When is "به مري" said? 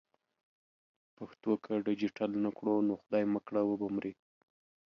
3.79-4.13